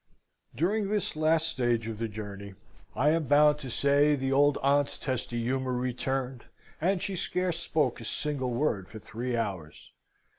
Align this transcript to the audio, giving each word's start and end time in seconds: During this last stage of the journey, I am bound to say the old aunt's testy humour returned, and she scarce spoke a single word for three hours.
During 0.55 0.89
this 0.89 1.15
last 1.15 1.47
stage 1.47 1.85
of 1.85 1.99
the 1.99 2.07
journey, 2.07 2.55
I 2.95 3.11
am 3.11 3.25
bound 3.27 3.59
to 3.59 3.69
say 3.69 4.15
the 4.15 4.31
old 4.31 4.57
aunt's 4.63 4.97
testy 4.97 5.39
humour 5.43 5.73
returned, 5.73 6.45
and 6.81 7.03
she 7.03 7.15
scarce 7.15 7.59
spoke 7.59 8.01
a 8.01 8.05
single 8.05 8.49
word 8.49 8.89
for 8.89 8.97
three 8.97 9.37
hours. 9.37 9.91